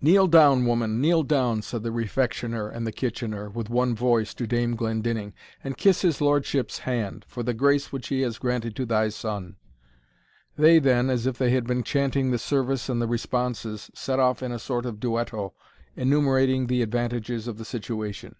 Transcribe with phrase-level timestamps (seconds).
[0.00, 4.46] "Kneel down, woman, kneel down," said the Refectioner and the Kitchener, with one voice, to
[4.46, 8.86] Dame Glendinning, "and kiss his lordship's hand, for the grace which he has granted to
[8.86, 9.56] thy son."
[10.56, 14.42] They then, as if they had been chanting the service and the responses, set off
[14.42, 15.52] in a sort of duetto,
[15.94, 18.36] enumerating the advantages of the situation.